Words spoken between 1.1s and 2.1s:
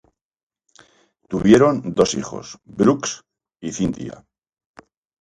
Tuvieron